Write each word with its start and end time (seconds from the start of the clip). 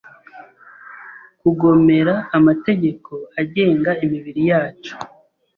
Kugomera 1.39 2.13
amategeko 2.37 3.11
agenga 3.41 3.91
imibiri 4.05 4.41
yacu 4.51 4.93